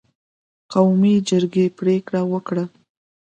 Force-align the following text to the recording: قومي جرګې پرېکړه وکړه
قومي 0.73 1.13
جرګې 1.29 1.65
پرېکړه 1.79 2.21
وکړه 2.31 2.65